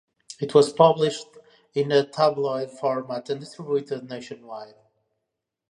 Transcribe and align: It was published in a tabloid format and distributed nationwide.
It 0.39 0.55
was 0.55 0.73
published 0.73 1.27
in 1.75 1.91
a 1.91 2.03
tabloid 2.03 2.71
format 2.71 3.29
and 3.29 3.39
distributed 3.39 4.09
nationwide. 4.09 4.73